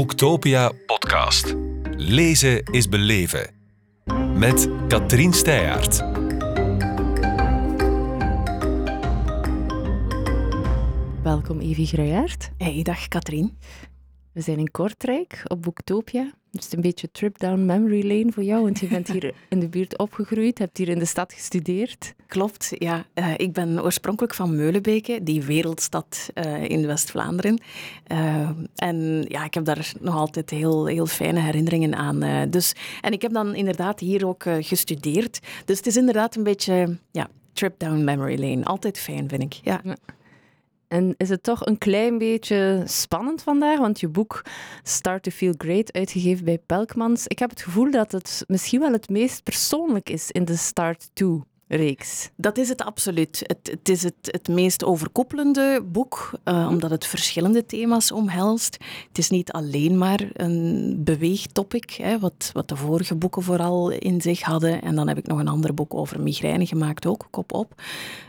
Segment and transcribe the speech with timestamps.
[0.00, 1.54] Boektopia podcast.
[1.96, 3.50] Lezen is beleven.
[4.34, 5.98] Met Katrien Steyaert.
[11.22, 12.50] Welkom Evie Gruijaert.
[12.56, 13.58] Hey, dag Katrien.
[14.32, 16.32] We zijn in Kortrijk op Boektopia.
[16.52, 19.60] Het is een beetje trip down memory lane voor jou, want je bent hier in
[19.60, 22.14] de buurt opgegroeid, hebt hier in de stad gestudeerd.
[22.26, 23.06] Klopt, ja.
[23.14, 27.60] Uh, ik ben oorspronkelijk van Meulenbeke, die wereldstad uh, in West-Vlaanderen.
[28.12, 32.50] Uh, en ja, ik heb daar nog altijd heel, heel fijne herinneringen aan.
[32.50, 35.40] dus, en ik heb dan inderdaad hier ook gestudeerd.
[35.64, 38.64] Dus het is inderdaad een beetje ja, trip down memory lane.
[38.64, 39.52] Altijd fijn, vind ik.
[39.52, 39.80] Ja.
[39.84, 39.96] ja.
[40.90, 43.78] En is het toch een klein beetje spannend vandaag?
[43.78, 44.42] Want je boek
[44.82, 47.26] Start to Feel Great, uitgegeven bij Pelkmans.
[47.26, 51.10] Ik heb het gevoel dat het misschien wel het meest persoonlijk is in de Start
[51.12, 52.30] to reeks.
[52.36, 53.42] Dat is het absoluut.
[53.46, 58.76] Het, het is het, het meest overkoepelende boek, uh, omdat het verschillende thema's omhelst.
[59.08, 64.20] Het is niet alleen maar een beweegtopic, hè, wat, wat de vorige boeken vooral in
[64.20, 64.82] zich hadden.
[64.82, 67.82] En dan heb ik nog een ander boek over migraine gemaakt, ook, kop op.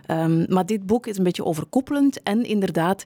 [0.07, 3.03] Um, maar dit boek is een beetje overkoepelend en inderdaad,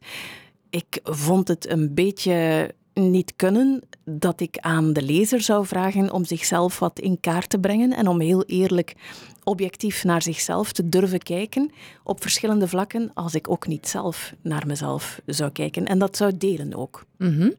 [0.70, 6.26] ik vond het een beetje niet kunnen dat ik aan de lezer zou vragen om
[6.26, 8.96] zichzelf wat in kaart te brengen en om heel eerlijk
[9.44, 11.72] objectief naar zichzelf te durven kijken
[12.04, 15.86] op verschillende vlakken, als ik ook niet zelf naar mezelf zou kijken.
[15.86, 17.06] En dat zou delen ook.
[17.18, 17.54] Mm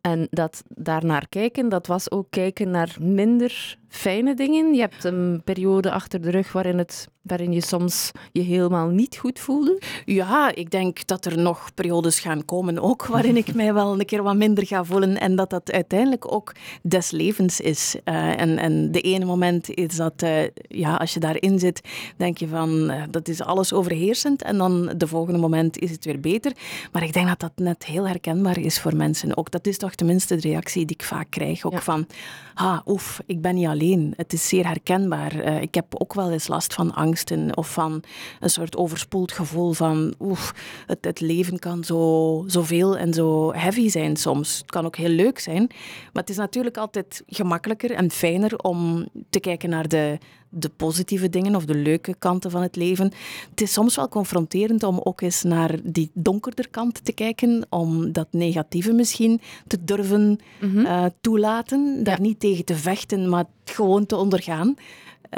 [0.00, 4.74] En dat daarnaar kijken, dat was ook kijken naar minder fijne dingen.
[4.74, 9.16] Je hebt een periode achter de rug waarin, het, waarin je soms je helemaal niet
[9.16, 9.80] goed voelde.
[10.04, 14.06] Ja, ik denk dat er nog periodes gaan komen ook waarin ik mij wel een
[14.06, 17.96] keer wat minder ga voelen en dat dat uiteindelijk ook des levens is.
[18.04, 20.30] Uh, en, en de ene moment is dat, uh,
[20.68, 21.80] ja, als je daarin zit,
[22.16, 26.04] denk je van uh, dat is alles overheersend en dan de volgende moment is het
[26.04, 26.52] weer beter.
[26.92, 29.50] Maar ik denk dat dat net heel herkenbaar is voor mensen ook.
[29.50, 31.80] Dat is toch tenminste de reactie die ik vaak krijg, ook ja.
[31.80, 32.06] van,
[32.54, 33.80] ah, oef, ik ben niet alleen
[34.16, 35.34] het is zeer herkenbaar.
[35.34, 38.02] Uh, ik heb ook wel eens last van angsten of van
[38.40, 40.54] een soort overspoeld gevoel van oef,
[40.86, 44.58] het, het leven kan zo zoveel en zo heavy zijn soms.
[44.58, 45.66] Het kan ook heel leuk zijn,
[46.12, 50.18] maar het is natuurlijk altijd gemakkelijker en fijner om te kijken naar de,
[50.54, 53.12] de positieve dingen of de leuke kanten van het leven.
[53.50, 58.12] Het is soms wel confronterend om ook eens naar die donkerder kant te kijken, om
[58.12, 60.78] dat negatieve misschien te durven mm -hmm.
[60.78, 62.22] uh, toelaten, daar ja.
[62.22, 64.74] niet tegen te vechten, maar gewoon te ondergaan.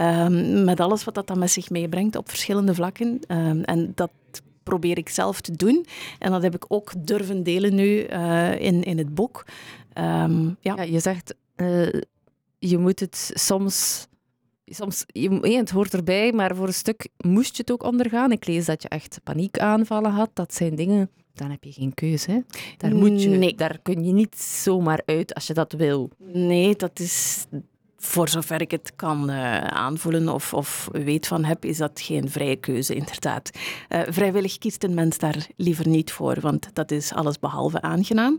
[0.00, 3.20] Um, met alles wat dat dan met zich meebrengt op verschillende vlakken.
[3.28, 4.10] Um, en dat
[4.62, 5.86] probeer ik zelf te doen.
[6.18, 9.46] En dat heb ik ook durven delen nu uh, in, in het boek.
[9.98, 10.76] Um, ja.
[10.76, 10.82] ja.
[10.82, 11.92] je zegt, uh,
[12.58, 14.06] je moet het soms
[14.64, 18.32] soms, je, het hoort erbij, maar voor een stuk moest je het ook ondergaan.
[18.32, 20.30] Ik lees dat je echt paniekaanvallen had.
[20.32, 22.30] Dat zijn dingen, dan heb je geen keuze.
[22.30, 22.40] Hè?
[22.76, 23.54] Daar, moet je, nee.
[23.54, 26.10] daar kun je niet zomaar uit als je dat wil.
[26.18, 27.46] Nee, dat is,
[28.04, 32.30] voor zover ik het kan uh, aanvoelen of, of weet van heb, is dat geen
[32.30, 33.50] vrije keuze, inderdaad.
[33.88, 38.38] Uh, vrijwillig kiest een mens daar liever niet voor, want dat is alles behalve aangenaam.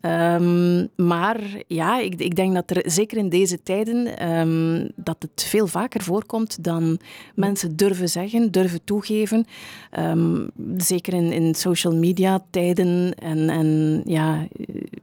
[0.00, 5.44] Um, maar ja, ik, ik, denk dat er zeker in deze tijden um, dat het
[5.48, 6.98] veel vaker voorkomt dan
[7.34, 9.44] mensen durven zeggen, durven toegeven.
[9.98, 14.46] Um, zeker in, in social media tijden en, en ja,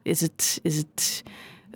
[0.02, 1.24] is het, is het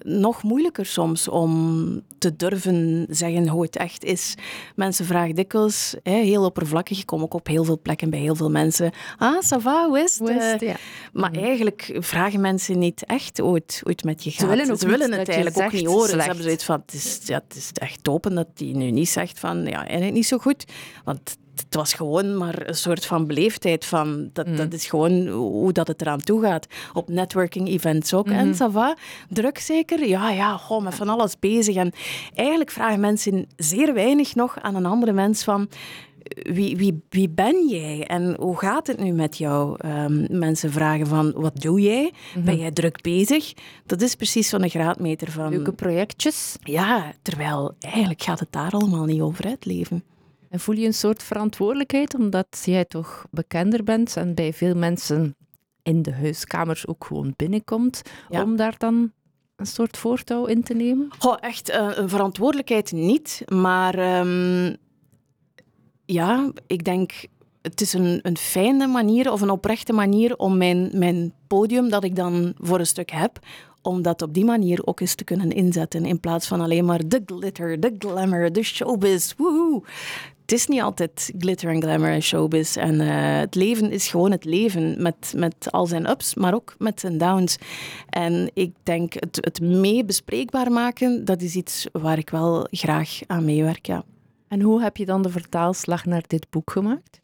[0.05, 4.35] nog moeilijker soms om te durven zeggen hoe het echt is.
[4.75, 8.35] Mensen vragen dikwijls, hè, heel oppervlakkig, ik kom ook op heel veel plekken bij heel
[8.35, 10.27] veel mensen, ah, ça va, hoe is het?
[10.27, 10.75] Wist, ja.
[11.13, 11.43] Maar mm.
[11.43, 14.39] eigenlijk vragen mensen niet echt hoe het, hoe het met je gaat.
[14.39, 16.09] Ze willen, Ze willen het eigenlijk ook niet horen.
[16.09, 16.21] Slecht.
[16.21, 19.09] Ze hebben zoiets van, het is, ja, het is echt topen dat hij nu niet
[19.09, 20.65] zegt van, ja, eigenlijk niet zo goed.
[21.03, 24.55] Want het was gewoon maar een soort van beleefdheid van dat, mm.
[24.55, 26.67] dat is gewoon hoe dat het eraan toe gaat.
[26.93, 28.25] Op networking events ook.
[28.25, 28.39] Mm -hmm.
[28.39, 28.97] En ça va,
[29.29, 30.07] druk zeker?
[30.07, 31.75] Ja, ja, gewoon met van alles bezig.
[31.75, 31.91] En
[32.35, 35.69] eigenlijk vragen mensen zeer weinig nog aan een andere mens van
[36.35, 39.77] wie, wie, wie ben jij en hoe gaat het nu met jou?
[39.85, 42.03] Um, mensen vragen van, wat doe jij?
[42.03, 42.43] Mm -hmm.
[42.43, 43.53] Ben jij druk bezig?
[43.85, 45.49] Dat is precies zo'n graadmeter van...
[45.49, 46.55] Leuke projectjes.
[46.63, 50.03] Ja, terwijl eigenlijk gaat het daar allemaal niet over uit leven.
[50.49, 55.35] En voel je een soort verantwoordelijkheid omdat jij toch bekender bent en bij veel mensen
[55.83, 58.43] in de huiskamers ook gewoon binnenkomt, ja.
[58.43, 59.11] om daar dan
[59.55, 61.09] een soort voortouw in te nemen?
[61.19, 64.77] Goh, echt uh, een verantwoordelijkheid niet, maar um,
[66.05, 67.11] ja, ik denk
[67.61, 72.03] het is een, een fijne manier of een oprechte manier om mijn, mijn podium dat
[72.03, 73.39] ik dan voor een stuk heb,
[73.81, 76.05] om dat op die manier ook eens te kunnen inzetten.
[76.05, 79.33] In plaats van alleen maar de glitter, de glamour, de showbiz.
[79.37, 79.83] Woehoe
[80.47, 82.77] het is niet altijd glitter en glamour en showbiz.
[82.77, 86.75] En uh, het leven is gewoon het leven met, met al zijn ups, maar ook
[86.77, 87.57] met zijn downs.
[88.09, 93.19] En ik denk het, het mee bespreekbaar maken, dat is iets waar ik wel graag
[93.25, 93.85] aan meewerk.
[93.85, 94.03] Ja.
[94.47, 97.21] En hoe heb je dan de vertaalslag naar dit boek gemaakt?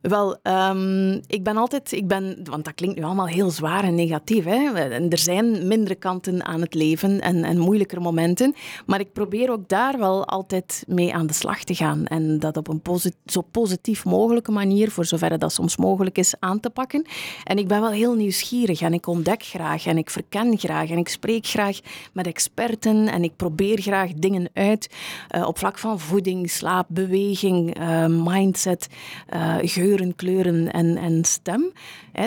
[0.00, 3.94] Wel, um, ik ben altijd, ik ben, want dat klinkt nu allemaal heel zwaar en
[3.94, 4.44] negatief.
[4.44, 4.72] Hè?
[4.72, 8.54] En er zijn mindere kanten aan het leven en, en moeilijker momenten.
[8.86, 12.06] Maar ik probeer ook daar wel altijd mee aan de slag te gaan.
[12.06, 12.82] En dat op een
[13.26, 17.06] zo positief mogelijke manier, voor zover dat soms mogelijk is, aan te pakken.
[17.44, 20.98] En ik ben wel heel nieuwsgierig en ik ontdek graag en ik verken graag en
[20.98, 21.78] ik spreek graag
[22.12, 24.94] met experten en ik probeer graag dingen uit
[25.36, 28.88] uh, op vlak van voeding, slaap, beweging, uh, mindset,
[29.34, 29.56] uh,
[29.88, 31.72] geuren, kleuren en, en stem.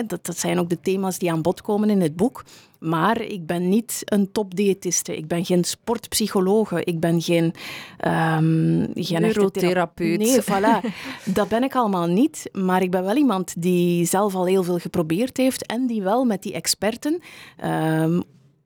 [0.06, 2.44] dat, dat zijn ook de thema's die aan bod komen in het boek.
[2.78, 5.16] Maar ik ben niet een topdiëtiste.
[5.16, 6.84] Ik ben geen sportpsychologe.
[6.84, 7.44] Ik ben geen...
[7.44, 10.18] Um, geen Neurotherapeut.
[10.18, 10.88] Nee, voilà.
[11.34, 12.50] dat ben ik allemaal niet.
[12.52, 16.24] Maar ik ben wel iemand die zelf al heel veel geprobeerd heeft en die wel
[16.24, 17.20] met die experten...
[17.64, 18.22] Um,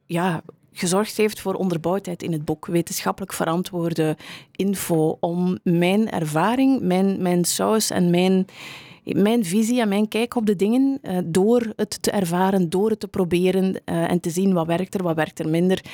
[0.07, 0.43] ja,
[0.79, 2.67] gezorgd heeft voor onderbouwdheid in het boek.
[2.67, 4.17] Wetenschappelijk verantwoorde
[4.53, 8.47] info om mijn ervaring, mijn, mijn saus en mijn,
[9.05, 13.01] mijn visie en mijn kijk op de dingen, uh, door het te ervaren, door het
[13.01, 15.85] te proberen uh, en te zien wat werkt er, wat werkt er minder,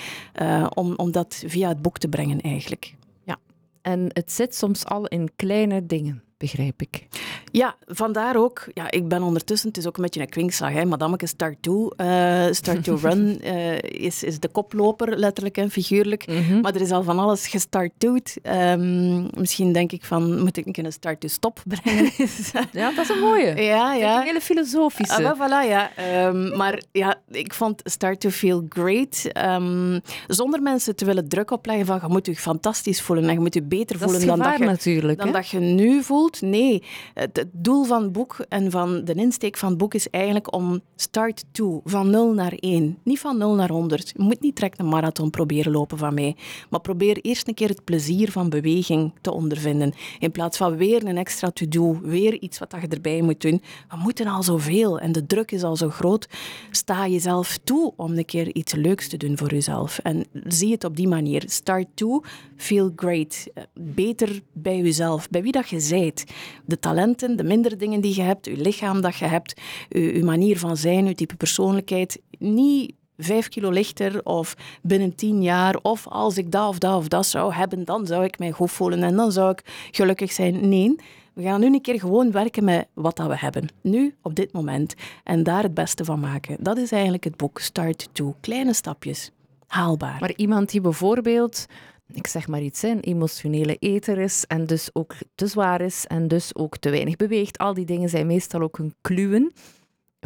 [0.42, 2.94] uh, om, om dat via het boek te brengen eigenlijk.
[3.24, 3.38] Ja,
[3.82, 7.06] en het zit soms al in kleine dingen begrijp ik.
[7.50, 8.66] Ja, vandaar ook.
[8.74, 10.72] Ja, ik ben ondertussen, het is ook een beetje een kwinkslag.
[10.72, 10.84] Hè.
[10.84, 13.78] Madameke Start To, uh, Start To Run uh,
[14.08, 16.26] is, is de koploper, letterlijk en figuurlijk.
[16.26, 16.60] Mm -hmm.
[16.60, 18.36] Maar er is al van alles gestart doet.
[18.42, 22.10] Um, misschien denk ik van, moet ik een Start To Stop brengen?
[22.80, 23.54] ja, dat is een mooie.
[23.72, 24.20] Ja, ja.
[24.20, 25.28] Een hele filosofische.
[25.28, 25.90] Ah, voilà, ja.
[26.26, 29.30] Um, maar ja, ik vond Start To Feel Great.
[29.46, 33.40] Um, zonder mensen te willen druk opleggen van, je moet je fantastisch voelen en je
[33.40, 36.31] moet je beter dat voelen dan, dat je, natuurlijk, dan dat je nu voelt.
[36.40, 36.82] Nee,
[37.14, 40.54] het, het, doel van het boek en van de insteek van het boek is eigenlijk
[40.54, 42.98] om start to, van 0 naar 1.
[43.02, 44.08] Niet van 0 naar 100.
[44.08, 46.36] Je moet niet direct een marathon proberen lopen van mij.
[46.70, 49.92] Maar probeer eerst een keer het plezier van beweging te ondervinden.
[50.18, 53.62] In plaats van weer een extra to-do, weer iets wat je erbij moet doen.
[53.88, 56.28] We moeten al zoveel en de druk is al zo groot.
[56.70, 59.98] Sta jezelf toe om een keer iets leuks te doen voor jezelf.
[59.98, 61.42] En zie het op die manier.
[61.46, 62.22] Start to,
[62.56, 63.46] feel great.
[63.74, 66.21] Beter bij jezelf, bij wie dat je zijt.
[66.64, 70.58] De talenten, de mindere dingen die je hebt, je lichaam dat je hebt, je manier
[70.58, 72.20] van zijn, je type persoonlijkheid.
[72.38, 77.08] Niet vijf kilo lichter of binnen tien jaar of als ik dat of dat of
[77.08, 80.68] dat zou hebben, dan zou ik mij goed voelen en dan zou ik gelukkig zijn.
[80.68, 80.96] Nee,
[81.32, 83.68] we gaan nu een keer gewoon werken met wat dat we hebben.
[83.80, 84.94] Nu, op dit moment.
[85.24, 86.56] En daar het beste van maken.
[86.60, 88.34] Dat is eigenlijk het boek Start to.
[88.40, 89.30] Kleine stapjes.
[89.66, 90.16] Haalbaar.
[90.20, 91.66] Maar iemand die bijvoorbeeld
[92.16, 96.28] ik zeg maar iets, een emotionele eter is en dus ook te zwaar is en
[96.28, 97.58] dus ook te weinig beweegt.
[97.58, 99.52] Al die dingen zijn meestal ook een kluwen.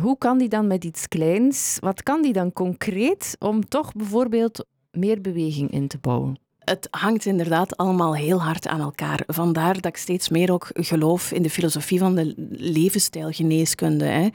[0.00, 4.66] Hoe kan die dan met iets kleins, wat kan die dan concreet om toch bijvoorbeeld
[4.90, 6.45] meer beweging in te bouwen?
[6.70, 9.22] Het hangt inderdaad allemaal heel hard aan elkaar.
[9.26, 14.04] Vandaar dat ik steeds meer ook geloof in de filosofie van de levensstijlgeneeskunde.
[14.04, 14.28] Hè.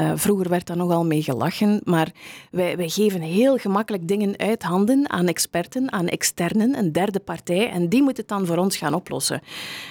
[0.00, 2.12] Uh, vroeger werd daar nogal mee gelachen, maar
[2.50, 7.70] wij, wij geven heel gemakkelijk dingen uit handen aan experten, aan externen, een derde partij,
[7.70, 9.40] en die moet het dan voor ons gaan oplossen.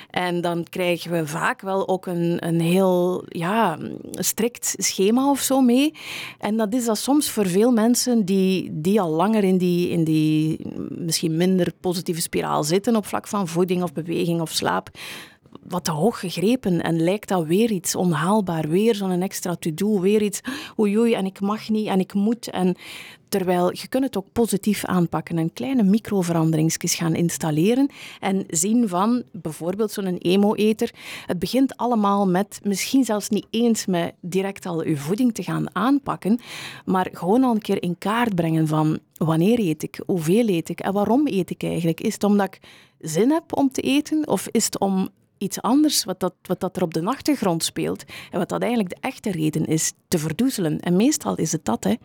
[0.10, 3.78] En dan krijgen we vaak wel ook een, een heel ja,
[4.12, 5.94] strikt schema of zo mee.
[6.40, 10.04] En dat is dat soms voor veel mensen die, die al langer in die, in
[10.04, 14.90] die misschien minder positieve spiraal zitten op vlak van voeding of beweging of slaap,
[15.68, 20.22] wat te hoog gegrepen en lijkt dat weer iets onhaalbaar, weer zo'n extra to-do, weer
[20.22, 20.42] iets
[20.80, 22.50] oei oei en ik mag niet en ik moet.
[22.50, 22.76] En
[23.30, 27.90] terwijl je kunt het ook positief aanpakken en kleine microveranderingsjes gaan installeren
[28.20, 30.94] en zien van bijvoorbeeld zo'n emo-eter.
[31.26, 35.76] Het begint allemaal met misschien zelfs niet eens met direct al je voeding te gaan
[35.76, 36.40] aanpakken,
[36.86, 40.80] maar gewoon al een keer in kaart brengen van wanneer eet ik, hoeveel eet ik
[40.80, 42.02] en waarom eet ik eigenlijk.
[42.02, 42.60] Is het omdat ik
[43.00, 46.76] zin heb om te eten of is het om iets anders wat, dat, wat dat
[46.76, 50.80] er op de achtergrond speelt en wat dat eigenlijk de echte reden is, te verdoezelen.
[50.80, 51.96] En meestal is het dat, hè.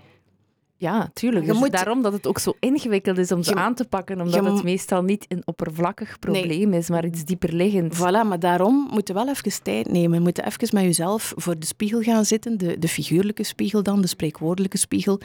[0.82, 1.46] Ja, tuurlijk.
[1.46, 4.44] Dus moet, daarom dat het ook zo ingewikkeld is om ze aan te pakken, omdat
[4.44, 6.78] het meestal niet een oppervlakkig probleem nee.
[6.78, 7.96] is, maar iets dieper liggend.
[7.96, 10.18] Voilà, maar daarom moet je wel even tijd nemen.
[10.18, 14.00] Je moet even met jezelf voor de spiegel gaan zitten, de, de figuurlijke spiegel dan,
[14.00, 15.20] de spreekwoordelijke spiegel,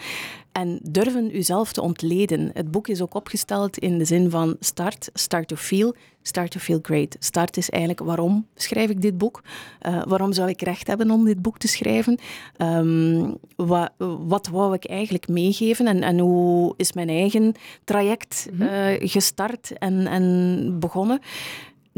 [0.58, 2.50] en durven jezelf te ontleden.
[2.54, 6.60] Het boek is ook opgesteld in de zin van start, start to feel, start to
[6.60, 7.16] feel great.
[7.20, 9.44] Start is eigenlijk waarom schrijf ik dit boek?
[9.88, 12.20] Uh, waarom zou ik recht hebben om dit boek te schrijven?
[12.58, 13.92] Um, wat,
[14.28, 20.08] wat wou ik eigenlijk meegeven en, en hoe is mijn eigen traject uh, gestart en,
[20.08, 21.20] en begonnen?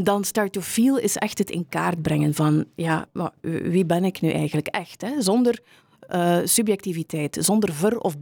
[0.03, 3.05] dan start to feel is echt het in kaart brengen van, ja,
[3.41, 5.01] wie ben ik nu eigenlijk echt?
[5.01, 5.21] Hè?
[5.21, 5.59] Zonder
[6.13, 8.15] uh, subjectiviteit, zonder ver- of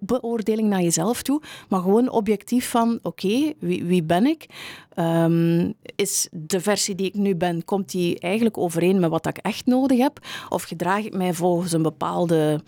[0.00, 4.46] beoordeling naar jezelf toe, maar gewoon objectief van, oké, wie, wie, ben ik?
[4.96, 9.36] Um, is de versie die ik nu ben, komt die eigenlijk overeen met wat ik
[9.36, 10.18] echt nodig heb?
[10.48, 12.60] Of gedraag ik mij volgens een bepaalde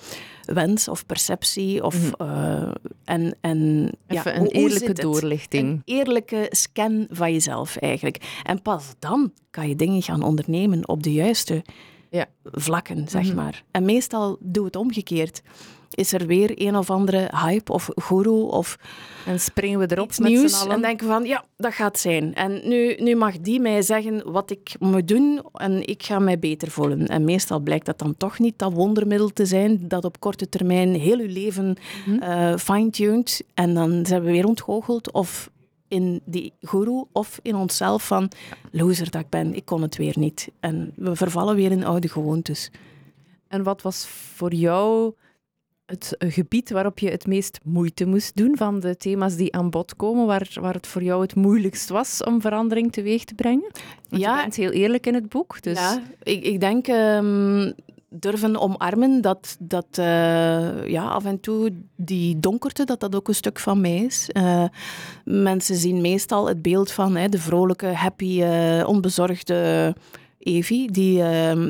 [0.44, 1.84] wens of perceptie?
[1.84, 2.26] Of, mm.
[2.26, 2.70] uh,
[3.04, 5.68] en, en, Even ja, een eerlijke doorlichting.
[5.68, 8.40] Een eerlijke scan van jezelf eigenlijk.
[8.42, 11.64] En pas dan kan je dingen gaan ondernemen op de juiste
[12.12, 12.26] ja.
[12.42, 13.34] vlakken, zeg mhm.
[13.34, 13.64] maar.
[13.70, 15.42] En meestal doe het omgekeerd.
[15.94, 18.78] Is er weer een of andere hype of guru of...
[19.26, 20.74] En springen we erop met nieuws allen.
[20.74, 22.34] En denken van, ja, dat gaat zijn.
[22.34, 26.38] En nu, nu mag die mij zeggen wat ik moet doen en ik ga mij
[26.38, 27.06] beter voelen.
[27.06, 30.94] En meestal blijkt dat dan toch niet dat wondermiddel te zijn dat op korte termijn
[30.94, 31.76] heel uw leven
[32.06, 32.20] mm
[32.58, 33.44] fine-tuned.
[33.54, 35.50] En dan zijn we weer ontgoocheld of
[35.92, 38.30] in die guru of in onszelf van
[38.70, 40.50] loser dat ik ben, ik kon het weer niet.
[40.60, 42.70] En we vervallen weer in oude gewoontes.
[43.48, 45.14] En wat was voor jou
[45.86, 49.96] het gebied waarop je het meest moeite moest doen van de thema's die aan bod
[49.96, 53.70] komen, waar, waar het voor jou het moeilijkst was om verandering teweeg te brengen?
[54.08, 55.62] Want ja, je bent heel eerlijk in het boek.
[55.62, 55.78] Dus...
[55.78, 57.72] Ja, ik, ik denk ehm,
[58.12, 63.34] durven omarmen dat, dat uh, ja, af en toe die donkerte, dat dat ook een
[63.34, 64.28] stuk van mij is.
[64.32, 64.64] Uh,
[65.24, 69.94] mensen zien meestal het beeld van hè, de vrolijke, happy, uh, onbezorgde
[70.38, 71.22] Evie, die,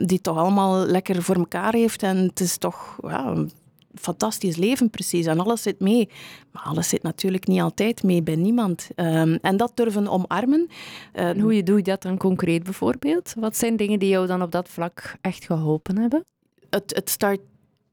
[0.05, 2.03] die toch allemaal lekker voor elkaar heeft.
[2.03, 3.51] En het is toch ja, een
[3.95, 5.27] fantastisch leven precies.
[5.27, 6.09] En alles zit mee.
[6.51, 8.89] Maar alles zit natuurlijk niet altijd mee bij niemand.
[8.97, 10.69] Um, en dat durven omarmen.
[11.41, 13.35] hoe doe je dat dan concreet bijvoorbeeld?
[13.39, 16.25] Wat zijn dingen die jou dan op dat vlak echt geholpen hebben?
[16.75, 17.41] Het, het, start,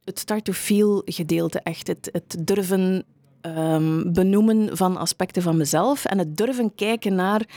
[0.04, 1.88] het start to feel gedeelte echt.
[1.88, 3.06] Het, het durven
[3.42, 7.48] um, benoemen van aspecten van mezelf en het durven kijken naar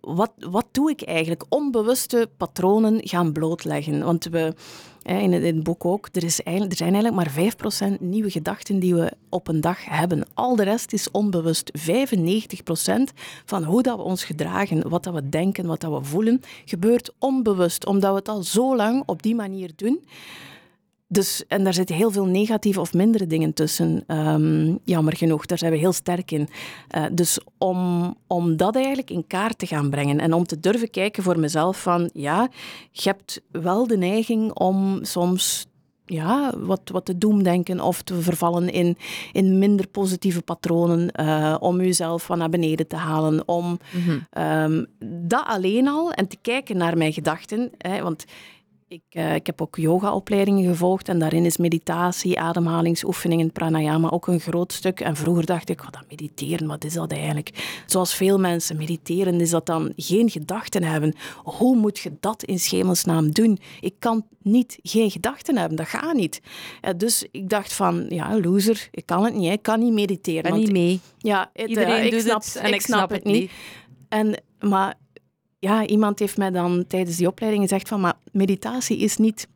[0.00, 1.44] wat, wat doe ik eigenlijk?
[1.48, 4.04] Onbewuste patronen gaan blootleggen.
[4.04, 4.54] Want we,
[5.02, 8.94] in het, boek ook, er, is eigenlijk, er zijn eigenlijk maar 5% nieuwe gedachten die
[8.94, 10.26] we op een dag hebben.
[10.34, 11.72] Al de rest is onbewust.
[11.78, 11.82] 95%
[13.44, 17.12] van hoe dat we ons gedragen, wat dat we denken, wat dat we voelen, gebeurt
[17.18, 17.86] onbewust.
[17.86, 20.04] Omdat we het al zo lang op die manier doen.
[21.08, 24.04] Dus, en daar zitten heel veel negatieve of mindere dingen tussen.
[24.06, 26.48] Um, jammer genoeg, daar zijn we heel sterk in.
[26.96, 30.90] Uh, dus om, om dat eigenlijk in kaart te gaan brengen en om te durven
[30.90, 32.48] kijken voor mezelf van ja,
[32.90, 35.66] je hebt wel de neiging om soms
[36.06, 38.96] ja, wat, wat te doemdenken of te vervallen in,
[39.32, 44.42] in minder positieve patronen, uh, om jezelf van naar beneden te halen, om mm -hmm.
[44.42, 44.86] um,
[45.28, 47.70] dat alleen al en te kijken naar mijn gedachten.
[47.78, 48.24] Hè, want
[48.88, 54.40] ik, uh, ik heb ook yogaopleidingen gevolgd en daarin is meditatie, ademhalingsoefeningen, pranayama ook een
[54.40, 55.00] groot stuk.
[55.00, 57.82] En vroeger dacht ik, oh, dat mediteren, wat is dat eigenlijk?
[57.86, 61.14] Zoals veel mensen, mediteren is dat dan geen gedachten hebben.
[61.42, 63.58] Hoe moet je dat in schemelsnaam doen?
[63.80, 66.40] Ik kan niet geen gedachten hebben, dat gaat niet.
[66.82, 70.50] Uh, dus ik dacht van, ja, loser, ik kan het niet, ik kan niet mediteren.
[70.50, 71.00] Ik niet mee.
[71.18, 73.34] Ja, het, Iedereen uh, ik doet snap, het en ik snap, snap het niet.
[73.34, 73.50] niet.
[74.08, 74.94] En, maar
[75.64, 79.48] ja, iemand heeft mij dan tijdens die opleiding gezegd van, maar meditatie is niet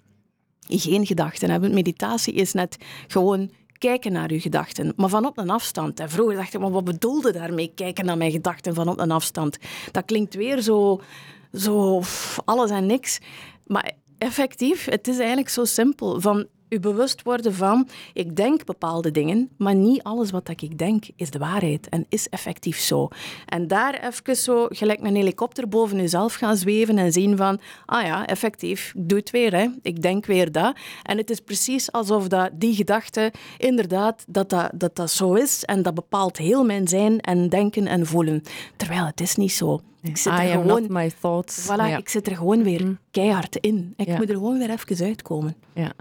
[0.68, 1.74] geen gedachten hebben.
[1.74, 6.00] Meditatie is net gewoon kijken naar uw gedachten, maar van op een afstand.
[6.00, 9.10] En vroeger dacht ik, maar wat bedoelde daarmee, kijken naar mijn gedachten van op een
[9.10, 9.58] afstand?
[9.92, 11.00] Dat klinkt weer zo,
[11.52, 12.02] zo
[12.44, 13.18] alles en niks.
[13.66, 16.20] Maar effectief, het is eigenlijk zo simpel.
[16.20, 21.04] Van u bewust worden van, ik denk bepaalde dingen, maar niet alles wat ik denk
[21.16, 23.08] is de waarheid en is effectief zo.
[23.46, 28.04] En daar even zo, gelijk een helikopter boven jezelf gaan zweven en zien van, ah
[28.04, 29.66] ja, effectief, ik doe het weer, hè.
[29.82, 30.76] ik denk weer dat.
[31.02, 35.64] En het is precies alsof dat, die gedachte, inderdaad, dat dat, dat dat zo is
[35.64, 38.42] en dat bepaalt heel mijn zijn en denken en voelen.
[38.76, 39.80] Terwijl het is niet zo.
[40.02, 41.66] Ik zit er gewoon, my thoughts.
[41.66, 42.98] Voilà, ik zit er gewoon weer mm.
[43.10, 43.94] keihard in.
[43.96, 45.56] Ik moet er gewoon weer even uitkomen.
[45.72, 45.92] Ja.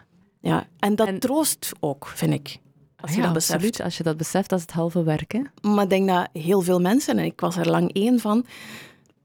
[0.48, 2.60] Ja, en dat troost ook, vind ik.
[3.00, 3.54] Als je ja, dat beseft.
[3.54, 3.82] Absoluut.
[3.82, 5.32] Als je dat beseft, dat is het halve werk.
[5.32, 5.70] Hè?
[5.70, 8.46] Maar ik denk dat heel veel mensen, en ik was er lang één van,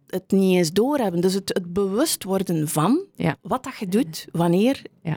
[0.06, 1.20] het niet eens doorhebben.
[1.20, 3.04] Dus het, het bewust worden van
[3.40, 5.16] wat dat je doet, wanneer, ja.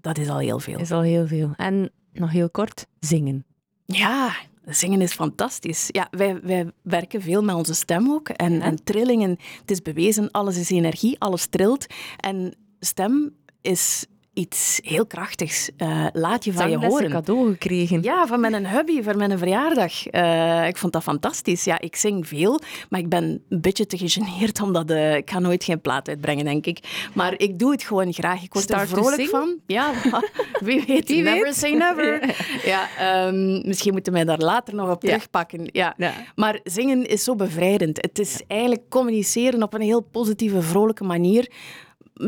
[0.00, 0.78] dat is al heel veel.
[0.78, 1.52] is al heel veel.
[1.56, 3.44] En nog heel kort, zingen.
[3.86, 4.34] Ja,
[4.64, 5.88] zingen is fantastisch.
[5.90, 8.28] Ja, wij, wij werken veel met onze stem ook.
[8.28, 9.30] En, en trillingen,
[9.60, 11.86] het is bewezen, alles is energie, alles trilt.
[12.16, 15.70] En stem is iets heel krachtigs.
[15.78, 17.10] Uh, laat je van je horen.
[17.10, 18.02] cadeau gekregen.
[18.02, 20.12] Ja, van mijn hubby, voor mijn verjaardag.
[20.12, 21.64] Uh, ik vond dat fantastisch.
[21.64, 25.38] Ja, ik zing veel, maar ik ben een beetje te gegeneerd omdat uh, ik ga
[25.38, 27.08] nooit geen plaat uitbrengen, denk ik.
[27.14, 28.42] Maar ik doe het gewoon graag.
[28.42, 29.58] Ik word Start er vrolijk van.
[29.66, 29.92] Ja,
[30.64, 31.08] wie weet.
[31.08, 31.56] Wie never weet.
[31.56, 32.34] say never.
[32.72, 32.88] ja,
[33.26, 35.68] um, misschien moeten wij daar later nog op terugpakken.
[35.72, 35.94] Ja.
[35.96, 36.12] ja.
[36.34, 38.02] Maar zingen is zo bevrijdend.
[38.02, 41.50] Het is eigenlijk communiceren op een heel positieve, vrolijke manier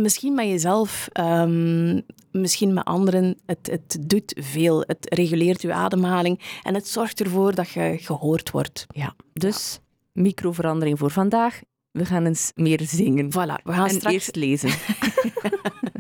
[0.01, 3.39] misschien met jezelf, um, misschien met anderen.
[3.47, 4.85] Het, het doet veel.
[4.87, 8.87] Het reguleert je ademhaling en het zorgt ervoor dat je gehoord wordt.
[8.95, 9.79] Ja, dus
[10.13, 11.61] microverandering voor vandaag.
[11.91, 13.27] We gaan eens meer zingen.
[13.31, 14.15] Voilà, we gaan en straks...
[14.15, 14.71] eerst lezen.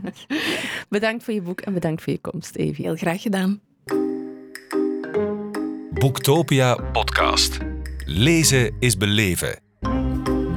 [0.89, 2.85] bedankt voor je boek en bedankt voor je komst, Evie.
[2.85, 3.61] Heel graag gedaan.
[5.91, 7.59] Boektopia podcast.
[8.05, 9.63] Lezen is beleven.